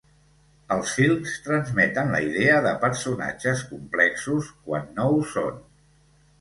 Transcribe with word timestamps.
Els 0.75 0.93
films 0.99 1.35
transmeten 1.47 2.15
la 2.15 2.23
idea 2.29 2.57
de 2.69 2.73
personatges 2.87 3.63
complexos 3.77 4.53
quan 4.67 4.93
no 4.99 5.09
ho 5.21 5.25
són. 5.39 5.65